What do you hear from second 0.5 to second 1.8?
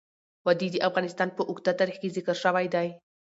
د افغانستان په اوږده